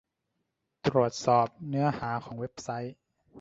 [0.85, 2.95] ตรวจสอบเนื้อหาของเว็บไซต์